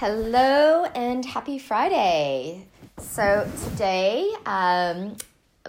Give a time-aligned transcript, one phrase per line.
[0.00, 2.66] Hello and happy Friday.
[2.96, 5.14] So, today, um,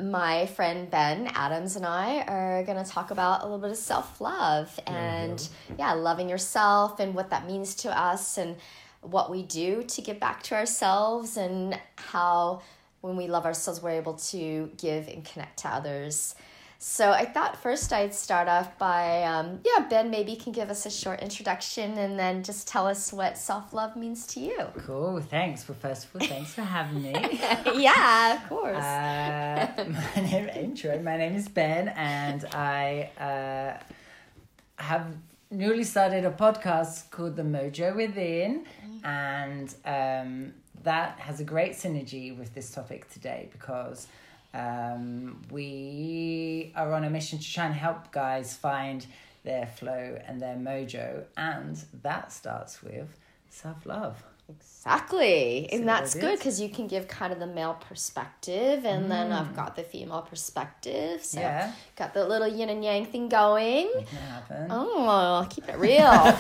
[0.01, 3.75] my friend Ben Adams and I are going to talk about a little bit of
[3.75, 8.55] self love and, yeah, loving yourself and what that means to us and
[9.02, 12.61] what we do to give back to ourselves and how,
[13.02, 16.36] when we love ourselves, we're able to give and connect to others.
[16.84, 20.88] So I thought first I'd start off by, um, yeah, Ben maybe can give us
[20.88, 24.66] a short introduction and then just tell us what self love means to you.
[24.77, 25.70] Cool, thanks.
[25.70, 27.13] Well, first of all, thanks for having me.
[27.76, 28.84] yeah, of course.
[28.84, 29.67] Uh,
[30.16, 30.99] my name intro.
[31.04, 35.05] My name is Ben, and I uh, have
[35.52, 38.66] newly started a podcast called The Mojo Within,
[39.04, 44.07] and um, that has a great synergy with this topic today because
[44.54, 49.05] um, we are on a mission to try and help guys find
[49.44, 53.18] their flow and their mojo, and that starts with
[53.50, 54.24] self love.
[54.50, 55.68] Exactly.
[55.70, 59.32] See And that's good because you can give kind of the male perspective, and then
[59.32, 61.24] I've got the female perspective.
[61.24, 61.71] So, Yeah.
[61.96, 63.88] got the little yin and yang thing going.
[63.96, 64.68] It can happen.
[64.69, 66.38] Oh, keep it real.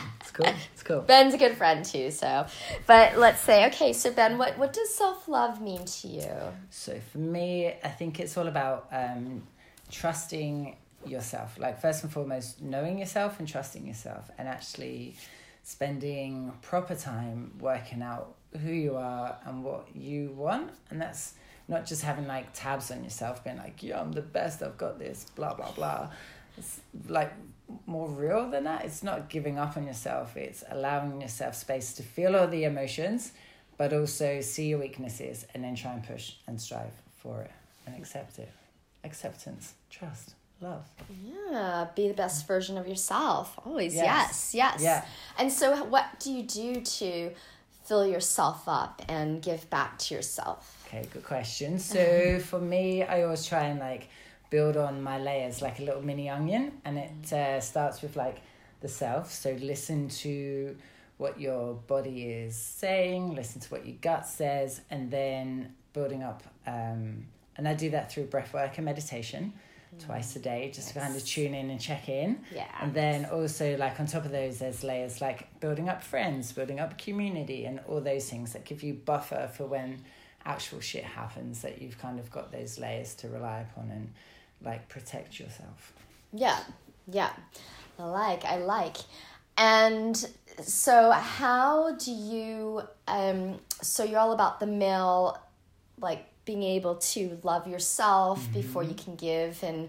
[0.20, 0.46] It's cool.
[0.90, 1.02] Cool.
[1.02, 2.46] Ben's a good friend too, so.
[2.86, 6.32] But let's say, okay, so Ben, what, what does self love mean to you?
[6.70, 9.46] So for me, I think it's all about um,
[9.90, 11.58] trusting yourself.
[11.58, 15.14] Like first and foremost, knowing yourself and trusting yourself, and actually
[15.62, 20.72] spending proper time working out who you are and what you want.
[20.90, 21.34] And that's
[21.68, 24.60] not just having like tabs on yourself, being like, "Yeah, I'm the best.
[24.62, 26.10] I've got this." Blah blah blah.
[26.58, 27.32] It's like
[27.86, 28.84] more real than that.
[28.84, 30.36] It's not giving up on yourself.
[30.36, 33.32] It's allowing yourself space to feel all the emotions,
[33.76, 37.50] but also see your weaknesses and then try and push and strive for it
[37.86, 38.50] and accept it.
[39.04, 40.84] Acceptance, trust, love.
[41.24, 43.58] Yeah, be the best version of yourself.
[43.64, 44.54] Always, yes, Yes.
[44.54, 44.82] yes.
[44.82, 45.04] Yeah.
[45.38, 47.32] And so, what do you do to
[47.84, 50.84] fill yourself up and give back to yourself?
[50.86, 51.78] Okay, good question.
[51.78, 52.38] So uh-huh.
[52.40, 54.08] for me, I always try and like
[54.50, 58.38] build on my layers like a little mini onion, and it uh, starts with like
[58.80, 59.32] the self.
[59.32, 60.76] So listen to
[61.16, 66.42] what your body is saying, listen to what your gut says, and then building up.
[66.66, 69.52] Um, and I do that through breath work and meditation
[69.98, 72.40] twice a day, just to kind of tune in and check in.
[72.54, 72.68] Yeah.
[72.80, 76.78] And then also, like, on top of those, there's layers like building up friends, building
[76.78, 80.02] up community, and all those things that give you buffer for when
[80.44, 84.12] actual shit happens, that you've kind of got those layers to rely upon and
[84.64, 85.92] like protect yourself.
[86.32, 86.58] Yeah,
[87.10, 87.30] yeah.
[87.98, 88.96] I like, I like.
[89.58, 90.16] And
[90.62, 95.38] so, how do you, um, so you're all about the male,
[96.00, 99.88] like being able to love yourself before you can give and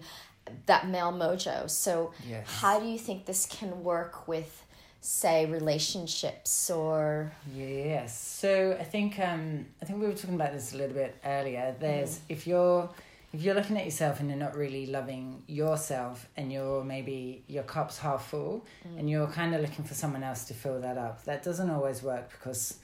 [0.66, 1.70] that male mojo.
[1.70, 2.46] So, Yes.
[2.46, 4.64] how do you think this can work with,
[5.00, 8.18] say, relationships or, Yes.
[8.20, 11.74] So I think um I think we were talking about this a little bit earlier.
[11.78, 12.90] There's if you're
[13.32, 17.62] if you're looking at yourself and you're not really loving yourself and you're maybe your
[17.62, 18.66] cup's half full
[18.98, 22.02] and you're kind of looking for someone else to fill that up, that doesn't always
[22.02, 22.78] work because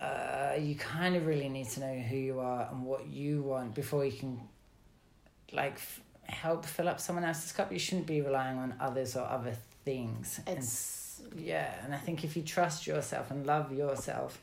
[0.00, 3.74] uh, you kind of really need to know who you are and what you want
[3.74, 4.40] before you can
[5.52, 7.72] like f- help fill up someone else's cup.
[7.72, 10.40] You shouldn't be relying on others or other things.
[10.46, 14.40] And It's- yeah, and I think if you trust yourself and love yourself,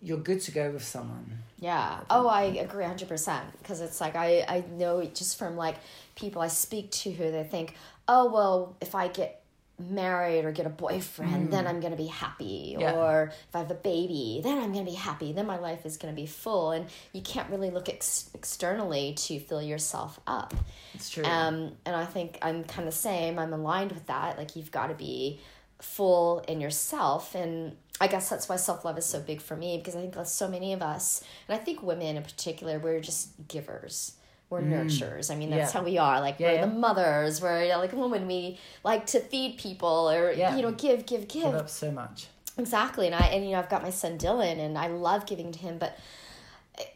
[0.00, 1.38] you're good to go with someone.
[1.58, 2.00] Yeah.
[2.10, 5.76] Oh, I agree 100% because it's like I I know it just from like
[6.16, 7.76] people I speak to who they think,
[8.08, 9.42] "Oh, well, if I get
[9.78, 12.94] married or get a boyfriend, then I'm going to be happy." Yeah.
[12.94, 15.32] Or if I have a baby, then I'm going to be happy.
[15.32, 19.14] Then my life is going to be full and you can't really look ex- externally
[19.14, 20.54] to fill yourself up.
[20.94, 21.24] It's true.
[21.24, 23.38] Um, and I think I'm kind of the same.
[23.38, 24.36] I'm aligned with that.
[24.38, 25.40] Like you've got to be
[25.80, 29.78] full in yourself, and I guess that's why self love is so big for me
[29.78, 32.98] because I think that's so many of us, and I think women in particular, we're
[32.98, 34.16] just givers.
[34.50, 34.72] We're mm.
[34.72, 35.30] nurturers.
[35.30, 35.80] I mean, that's Yeah.
[35.80, 36.20] how we are.
[36.20, 36.66] Like Yeah, we're yeah.
[36.66, 37.40] the mothers.
[37.40, 38.26] We're you know, like a woman.
[38.26, 41.44] We like to feed people or you know give, give, give.
[41.44, 42.26] Give up so much.
[42.58, 45.52] Exactly, and I and you know I've got my son Dylan, and I love giving
[45.52, 45.96] to him, but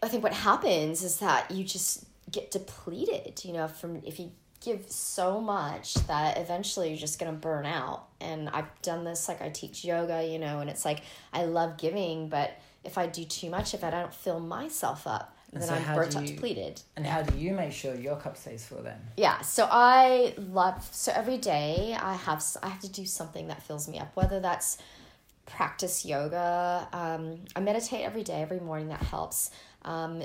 [0.02, 3.44] I think what happens is that you just get depleted.
[3.44, 4.32] You know, from if you
[4.66, 8.08] give so much that eventually you're just gonna burn out.
[8.20, 11.02] And I've done this, like I teach yoga, you know, and it's like
[11.32, 15.06] I love giving, but if I do too much of it, I don't fill myself
[15.06, 15.36] up.
[15.52, 16.82] And then so I'm burnt out, depleted.
[16.96, 18.98] And how do you make sure your cup stays full then?
[19.16, 23.62] Yeah, so I love so every day I have I have to do something that
[23.62, 24.78] fills me up, whether that's
[25.46, 26.88] practice yoga.
[26.92, 28.88] Um, I meditate every day, every morning.
[28.88, 29.50] That helps.
[29.82, 30.24] Um,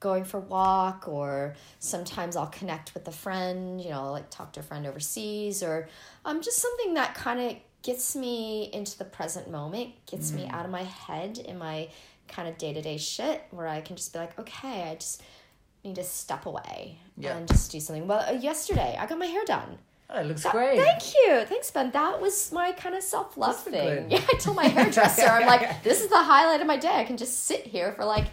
[0.00, 3.80] going for a walk, or sometimes I'll connect with a friend.
[3.80, 5.88] You know, like talk to a friend overseas, or
[6.24, 10.34] um, just something that kind of gets me into the present moment, gets Mm.
[10.36, 11.88] me out of my head in my
[12.28, 15.22] kind of day to day shit where I can just be like, okay, I just
[15.84, 17.36] need to step away Yeah.
[17.36, 18.08] and just do something.
[18.08, 19.78] Well, uh, yesterday I got my hair done.
[20.10, 20.80] Oh, it looks That- great.
[20.80, 21.44] Thank you.
[21.46, 21.92] Thanks, Ben.
[21.92, 23.72] That was my kind of self love thing.
[23.72, 24.06] good.
[24.12, 26.90] Yeah, I told my hairdresser, I'm like, this is the highlight of my day.
[26.96, 28.26] I can just sit here for like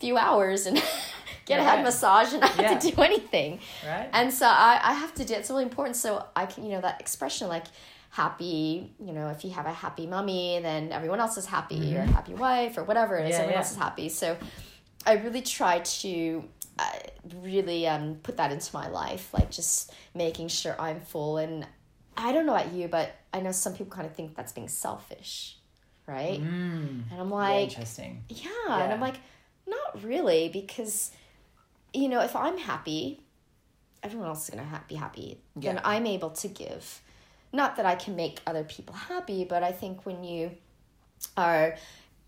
[0.00, 0.82] few hours and
[1.46, 2.70] get a head massage and not Yeah.
[2.72, 3.60] have to do anything.
[3.86, 4.08] Right?
[4.12, 5.96] And so I, I have to do it's really important.
[5.96, 7.64] So I can, you know, that expression like
[8.10, 12.00] happy, you know, if you have a happy mummy, then everyone else is happy, or
[12.02, 13.30] a happy wife, or whatever it is, Mm-hmm.
[13.32, 13.58] Yeah, everyone yeah.
[13.58, 14.08] else is happy.
[14.08, 14.36] So
[15.06, 16.44] I really try to
[16.78, 16.84] uh,
[17.42, 21.38] really um, put that into my life, like just making sure I'm full.
[21.38, 21.66] And
[22.16, 24.68] I don't know about you, but I know some people kind of think that's being
[24.68, 25.56] selfish,
[26.06, 26.40] right?
[26.40, 27.10] Mm.
[27.10, 28.22] And I'm Yeah, like, interesting.
[28.28, 29.16] yeah, and I'm like,
[29.66, 31.10] not really, because
[31.92, 33.20] you know, if I'm happy,
[34.02, 35.38] everyone else is gonna ha- be happy.
[35.54, 35.80] Then Yeah.
[35.84, 37.00] I'm able to give.
[37.52, 40.56] Not that I can make other people happy, but I think when you
[41.36, 41.76] are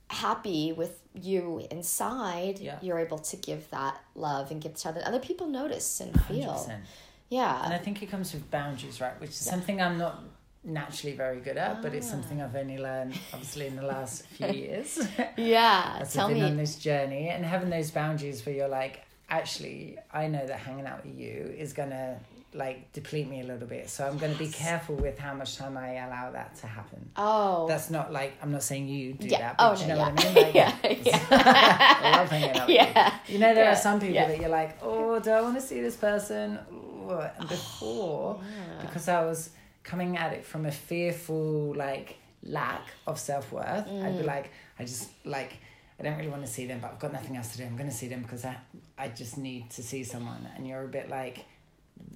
[0.09, 2.79] happy with you inside, Yeah.
[2.81, 6.51] you're able to give that love and give to other other people notice and feel.
[6.55, 6.85] 100%.
[7.29, 7.65] Yeah.
[7.65, 9.19] And I think it comes with boundaries, right?
[9.21, 10.23] Which is something I'm not
[10.67, 12.11] naturally very good at, but it's Ah.
[12.11, 14.99] something I've only learned, obviously, in the last few years.
[15.37, 15.99] yeah.
[16.01, 16.51] As Tell I've been me.
[16.51, 20.87] on this journey and having those boundaries where you're like, actually, I know that hanging
[20.87, 22.19] out with you is gonna
[22.55, 25.77] like deplete me a little bit, so I'm gonna be careful with how much time
[25.77, 27.11] I allow that to happen.
[27.17, 27.67] oh.
[27.69, 29.39] That's not like I'm not saying you do Yeah.
[29.39, 30.35] that, but Oh, you no, know what I mean?
[30.83, 33.15] Like, Yeah, I love hanging out with yeah.
[33.27, 33.35] you.
[33.35, 34.29] You know, there Yeah, are some people yeah.
[34.29, 36.59] that you're like, oh, do I want to see this person?
[36.73, 37.21] Ooh.
[37.39, 38.41] And before,
[38.81, 39.51] because I was
[39.91, 44.19] coming at it from a fearful, like, lack of self worth, I'd Mm.
[44.19, 45.53] be like, I just, like,
[45.99, 47.65] I don't really want to see them, but I've got nothing else to do.
[47.65, 48.57] I'm going to see them because I,
[48.99, 50.43] I just need to see someone.
[50.57, 51.47] And you're a bit like,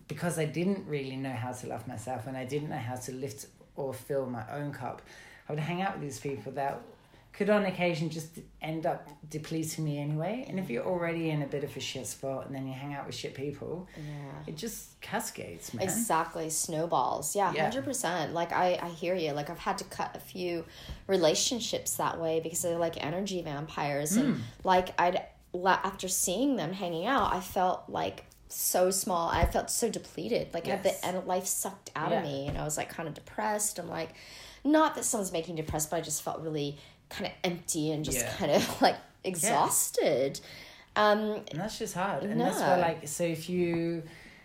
[0.09, 3.13] because I didn't really know how to love myself and I didn't know how to
[3.13, 3.47] lift
[3.77, 5.01] or fill my own cup,
[5.49, 6.81] I would hang out with these people that
[7.33, 10.45] could on occasion just end up depleting me anyway.
[10.49, 12.93] And if you're already in a bit of a shit spot and then you hang
[12.93, 14.33] out with shit people, yeah.
[14.47, 15.83] it just cascades, man.
[15.85, 17.35] Exactly, snowballs.
[17.35, 17.63] Yeah, Yeah.
[17.63, 18.35] hundred percent.
[18.35, 19.33] Like I, I hear you.
[19.33, 20.65] Like I've had to cut a few
[21.07, 24.21] relationships that way because they're like energy vampires, Hmm.
[24.21, 25.23] and like I'd
[25.65, 29.29] after seeing them hanging out, I felt like so small.
[29.29, 30.53] I felt so depleted.
[30.55, 31.01] Like I had Yes.
[31.01, 32.19] the and life sucked out Yeah.
[32.19, 33.79] of me, and I was like kind of depressed.
[33.79, 34.11] I'm like,
[34.65, 36.79] not that someone's making depressed, but I just felt really
[37.11, 38.33] kind of empty and just Yeah.
[38.39, 40.41] kind of like exhausted.
[40.97, 42.25] Um, And that's just hard.
[42.25, 42.83] And that's where, No.
[42.83, 44.03] like, so if you,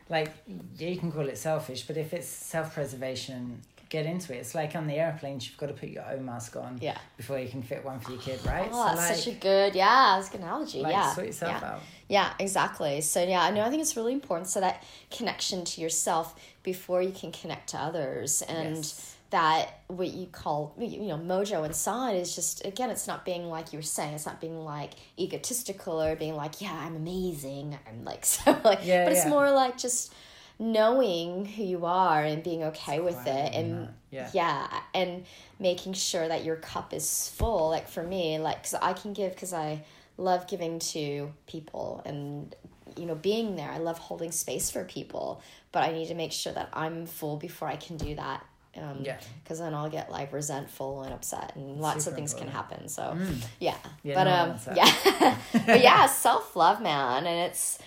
[0.10, 0.32] like,
[0.78, 4.38] yeah, you can call it selfish, but if it's self preservation, get into it.
[4.38, 6.98] It's like on the airplanes, you've got to put your own mask on Yeah.
[7.18, 8.68] before you can fit one for your kid, right?
[8.72, 10.82] oh, so, that's like, such a good yeah, that's a good analogy.
[10.82, 11.70] like, yeah, sort yourself yeah.
[11.74, 11.82] out.
[12.08, 13.02] Yeah, exactly.
[13.02, 17.02] So yeah, I know I think it's really important so that connection to yourself before
[17.02, 19.15] you can connect to others and Yes.
[19.32, 23.74] That what you call you know mojo inside is just again it's not being like
[23.74, 24.14] you were saying.
[24.14, 27.78] It's not being like egotistical or being like yeah I'm amazing.
[27.88, 29.30] I'm like so like Yeah, but it's yeah.
[29.30, 30.14] more like just
[30.58, 34.30] knowing who you are and being okay with it and and yeah.
[34.34, 35.26] yeah and
[35.60, 37.70] making sure that your cup is full.
[37.70, 39.84] Like for me like because i can give because i
[40.18, 42.56] love giving to people and
[42.96, 43.70] you know being there.
[43.70, 45.42] I love holding space for people
[45.76, 48.44] but i need to make sure that i'm full before i can do that
[48.78, 49.18] um, Yeah.
[49.44, 52.88] because then I'll get like resentful and upset, and lots Super of things can happen.
[52.88, 53.18] So,
[53.60, 57.80] yeah, Yeah, but um, yeah, but yeah, self love, man, and it's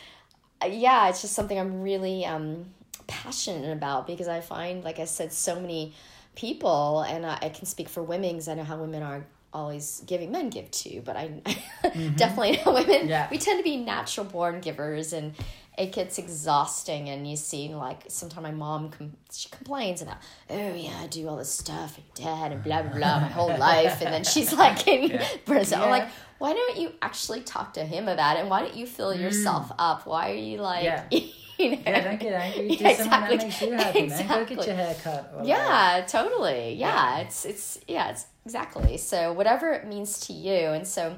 [0.67, 2.67] yeah, it's just something I'm really um
[3.07, 5.95] passionate about because I find, like I said, so many
[6.35, 10.03] people, and I, I can speak for women because I know how women are always
[10.07, 11.29] giving men give too but i
[12.17, 13.09] definitely know women Mm-hmm.
[13.09, 13.29] Yeah.
[13.31, 15.33] we tend to be natural born givers and
[15.77, 20.17] it gets exhausting and you see like sometimes my mom com- she complains about
[20.51, 23.57] oh yeah i do all this stuff and dad and blah blah blah my whole
[23.71, 25.27] life and then she's like in Yeah.
[25.47, 25.83] Brazil.
[25.83, 28.87] I'm like why don't you actually talk to him about it and why don't you
[28.87, 31.07] fill yourself up why are you like Mm.
[31.11, 31.21] Yeah.
[31.59, 32.69] you know Yeah, don't get angry.
[32.77, 33.37] Do Yeah, something that exactly.
[33.49, 34.29] makes you happy, man.
[34.29, 35.35] Go get your hair cut.
[35.39, 37.19] Like- yeah totally yeah, Yeah.
[37.25, 41.15] it's it's yeah it's exactly so whatever it means to you and so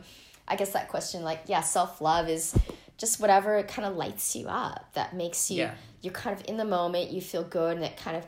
[0.49, 2.55] i guess that question like yeah self-love is
[2.99, 5.75] just whatever it kind of lights you up that makes you Yeah.
[6.03, 8.25] you're kind of in the moment you feel good and it kind of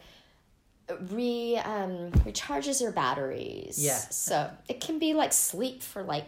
[1.13, 3.97] re um recharges your batteries Yeah.
[3.99, 6.27] so it can be like sleep for like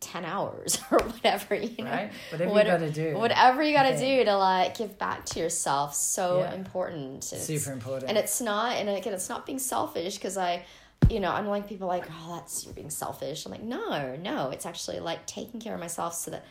[0.00, 2.12] 10 hours or whatever you know Right?
[2.30, 3.14] Whatever you gotta do.
[3.16, 4.18] whatever you got to Okay.
[4.18, 6.54] do to like give back to yourself so Yeah.
[6.54, 8.08] important It's- Super important.
[8.08, 10.64] and it's not and again it's not being selfish because i
[11.10, 14.50] you know i'm like people like oh that's you're being selfish i'm like no no
[14.50, 16.44] it's actually like taking care of myself so that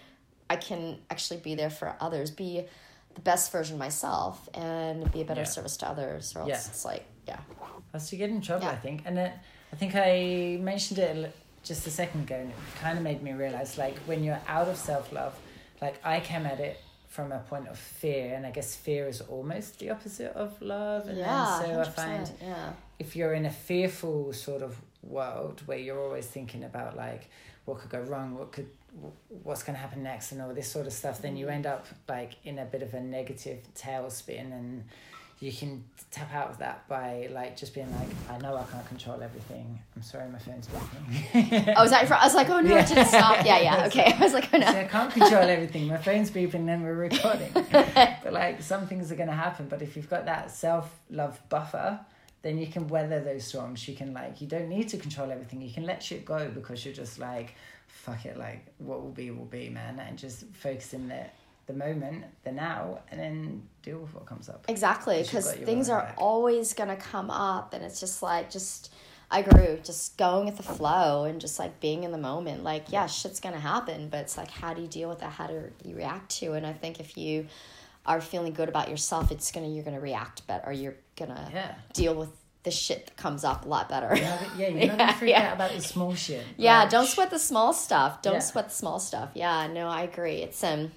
[0.50, 2.64] i can actually be there for others be
[3.16, 5.46] the best version of myself and be a better Yeah.
[5.46, 6.56] service to others or else Yeah.
[6.68, 7.40] it's like yeah
[7.92, 8.72] That's to get in trouble, Yeah.
[8.72, 9.04] I think.
[9.06, 9.32] And then
[9.72, 11.32] I think I mentioned it
[11.64, 14.68] just a second ago, and it kind of made me realize like when you're out
[14.68, 15.34] of self love,
[15.80, 19.22] like I came at it from a point of fear, and I guess fear is
[19.22, 21.08] almost the opposite of love.
[21.08, 25.62] And yeah then so I find yeah if you're in a fearful sort of world
[25.66, 27.30] where you're always thinking about like
[27.66, 28.70] what could go wrong, what could
[29.44, 31.52] what's going to happen next and all this sort of stuff then you mm.
[31.52, 34.84] end up like in a bit of a negative tailspin and
[35.40, 38.88] you can tap out of that by like just being like i know i can't
[38.88, 42.60] control everything i'm sorry my phone's beeping oh was that your i was like oh
[42.60, 45.44] no it didn't stop yeah yeah okay i was like oh no I can't control
[45.44, 45.88] everything.
[45.88, 47.52] My phone's beeping, then we're recording.
[47.72, 49.68] but like some things are gonna happen.
[49.68, 52.00] But if you've got that self love buffer,
[52.44, 53.88] then you can weather those storms.
[53.88, 55.62] You can like you don't need to control everything.
[55.62, 57.56] You can let shit go because you're just like,
[57.88, 61.24] fuck it, like what will be will be, man, and just focus in the
[61.66, 64.66] the moment, the now, and then deal with what comes up.
[64.68, 66.16] Exactly, 'Cause because things are back.
[66.18, 68.92] always gonna come up, and it's just like just
[69.32, 72.64] I grew just going with the flow and just like being in the moment.
[72.64, 75.32] Like, yeah, shit's gonna happen, but it's like how do you deal with that?
[75.32, 76.54] How do you react to?
[76.54, 76.58] it?
[76.58, 77.48] And I think if you
[78.06, 80.66] are feeling good about yourself, it's gonna you're gonna react better.
[80.68, 81.76] Or you're gonna Yeah.
[81.94, 82.30] deal with
[82.64, 84.10] the shit that comes up a lot better.
[84.16, 85.48] Know, yeah, you're not gonna freak Yeah.
[85.50, 86.46] out about the small shit.
[86.58, 88.22] Yeah, Like, don't sweat the small stuff.
[88.22, 88.40] Don't Yeah.
[88.40, 89.30] sweat the small stuff.
[89.34, 90.38] Yeah, no, I agree.
[90.38, 90.92] It's um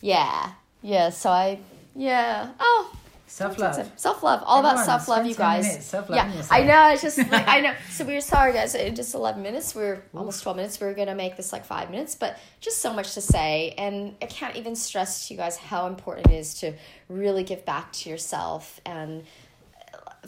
[0.00, 0.52] yeah.
[0.82, 1.58] Yeah, so I
[1.94, 2.50] yeah.
[2.60, 2.92] Oh,
[3.26, 3.90] self love.
[3.96, 5.84] Self love, all about self love, you guys.
[5.84, 6.42] self-loving yeah.
[6.50, 6.90] I know.
[6.92, 7.74] It's just like I know.
[7.90, 8.74] So we are sorry, guys.
[8.74, 9.74] In just eleven minutes.
[9.74, 10.80] We're almost twelve minutes.
[10.80, 14.14] We are gonna make this like five minutes, but just so much to say, and
[14.22, 16.72] I can't even stress to you guys how important it is to
[17.08, 18.80] really give back to yourself.
[18.86, 19.24] And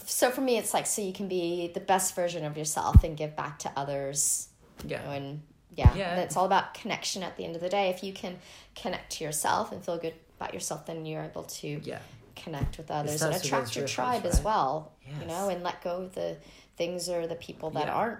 [0.04, 3.16] so for me, it's like so you can be the best version of yourself and
[3.16, 4.48] give back to others.
[4.86, 5.00] Yeah.
[5.00, 5.42] You know, and
[5.74, 6.28] yeah, Yeah.
[6.36, 7.22] all about connection.
[7.22, 8.38] At the end of the day, if you can
[8.74, 11.98] connect to yourself and feel good about yourself, then you're able to Yeah.
[12.42, 16.14] Connect with others and attract your tribe as well you know and let go of
[16.14, 16.36] the
[16.76, 17.92] things or the people that Yeah.
[17.94, 18.18] aren't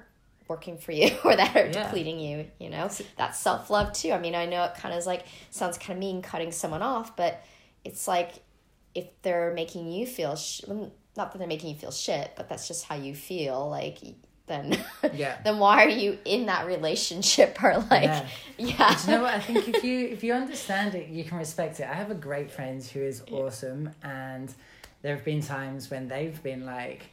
[0.48, 1.84] working for you or that are Yeah.
[1.84, 5.06] depleting you you know that's self-love too i mean i know it kind of is
[5.06, 7.42] like sounds kind of mean cutting someone off but
[7.84, 8.32] it's like
[8.94, 10.62] if they're making you feel sh-
[11.16, 13.98] not that they're making you feel shit but that's just how you feel like
[14.48, 15.38] then Yeah.
[15.44, 18.26] then why are you in that relationship or like Yeah.
[18.58, 19.34] yeah, Do you know what?
[19.34, 21.86] I think if you if you understand it, you can respect it.
[21.88, 24.52] I have a great friend who is awesome, and
[25.02, 27.06] there have been times when they've been like,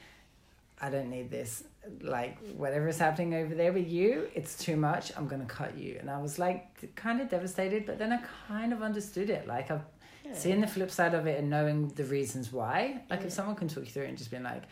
[0.81, 1.63] "I don't need this.
[2.01, 5.11] Like whatever is happening over there with you, it's too much.
[5.15, 8.73] I'm gonna cut you." And I was like, kind of devastated, but then I kind
[8.73, 9.45] of understood it.
[9.47, 9.85] Like I've
[10.33, 13.03] seen the flip side of it and knowing the reasons why.
[13.11, 14.63] Like if someone can talk you through it and just being like.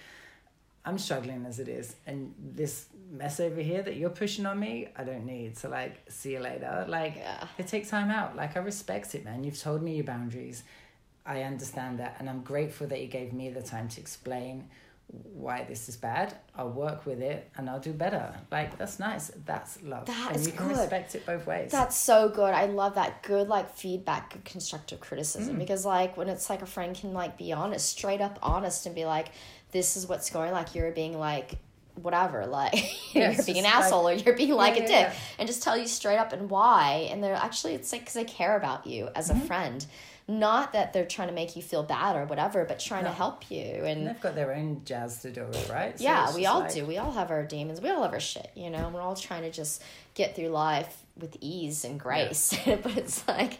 [0.86, 4.90] I'm struggling as it is, and this mess over here that you're pushing on me,
[4.98, 5.58] I don't need.
[5.58, 6.86] So like, see you later.
[6.88, 7.48] Like, Yeah.
[7.58, 8.36] it takes time out.
[8.36, 9.44] Like, I respect it, man.
[9.44, 10.64] You've told me your boundaries.
[11.26, 14.70] I understand that, and I'm grateful that you gave me the time to explain
[15.08, 16.34] why this is bad.
[16.56, 18.34] I'll work with it, and I'll do better.
[18.52, 19.32] Like, that's nice.
[19.46, 20.06] That's love.
[20.06, 20.78] That and is you can good.
[20.78, 21.72] respect it both ways.
[21.72, 22.54] That's so good.
[22.54, 25.04] I love that good like feedback, good constructive Mm.
[25.04, 28.86] criticism because like when it's like a friend can like be honest, straight up honest
[28.86, 29.30] and be like,
[29.72, 31.58] this is what's going like you're being like
[31.96, 32.74] whatever like
[33.14, 35.08] Yeah, you're being an like- asshole or you're being like Yeah, a dick.
[35.10, 35.14] yeah.
[35.40, 37.08] and just tell you straight up and why.
[37.12, 39.42] And they're actually it's like because they care about you as Mm-hmm.
[39.42, 39.86] a friend.
[40.26, 43.52] Not that they're trying to make you feel bad or whatever but trying to help
[43.52, 43.62] you.
[43.62, 45.98] And and they've got their own jazz to do with, right?
[45.98, 46.86] So yeah we all like- do.
[46.86, 47.82] We all have our demons.
[47.82, 48.90] We all have our shit you know?
[48.94, 49.82] We're all trying to just
[50.16, 52.58] get through life with ease and grace.
[52.66, 53.60] But it's like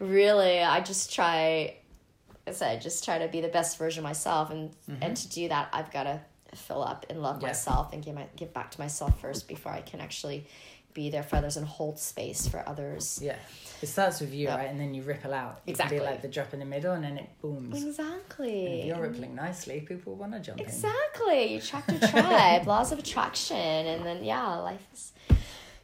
[0.00, 1.76] really i just try
[2.46, 4.50] i said just try to be the best version of myself.
[4.50, 4.70] And
[5.02, 6.20] and to do that i've got to
[6.56, 7.40] fill up and love.
[7.40, 7.48] Yeah.
[7.48, 10.46] myself and give my give back to myself first before i can actually
[10.94, 13.36] be there for others and hold space for others Yeah.
[13.82, 14.56] It starts with you, Yeah.
[14.56, 14.70] right?
[14.70, 15.60] And then you ripple out.
[15.66, 15.98] You Exactly.
[15.98, 17.82] Like the drop in the middle, and then it booms.
[17.84, 20.64] Exactly if you're rippling nicely, people want to jump in.
[20.66, 21.52] Exactly.
[21.54, 25.12] You attract your tribe, laws of attraction, and then yeah, life is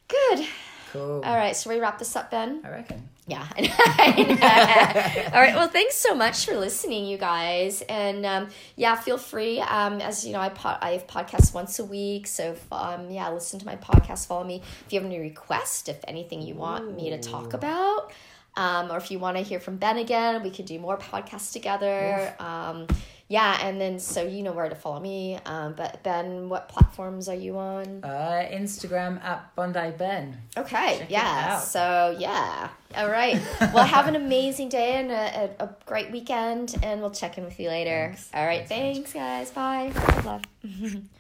[0.07, 0.47] good.
[0.93, 1.23] Cool.
[1.25, 2.63] All right, so we wrap this up, Ben?
[2.65, 3.09] I reckon.
[3.31, 3.47] Yeah.
[5.33, 5.55] All right.
[5.55, 7.81] Well, thanks so much for listening, you guys.
[7.83, 9.61] And um, yeah, feel free.
[9.61, 12.27] Um, as you know, I pod- I have podcasts once a week.
[12.27, 14.27] So um, yeah, listen to my podcast.
[14.27, 15.89] Follow me if you have any requests.
[15.89, 18.13] If anything you want me to talk about.
[18.57, 21.53] Um, or if you want to hear from Ben again, we could do more podcasts
[21.53, 22.35] together.
[22.41, 22.89] Um,
[23.31, 25.39] yeah, and then so you know where to follow me.
[25.47, 28.03] Um, but Ben, what platforms are you on?
[28.03, 30.37] Uh, Instagram at Bondi Ben.
[30.57, 31.61] Okay, Check yeah.
[31.61, 32.71] So, yeah.
[32.97, 33.41] All right.
[33.73, 37.45] well, have an amazing day and a, a, a great weekend, and we'll check in
[37.45, 38.09] with you later.
[38.09, 38.31] Thanks.
[38.35, 38.69] All right.
[38.69, 39.93] Thanks, Thanks, guys.
[39.95, 40.23] Bye.
[40.25, 40.43] Love.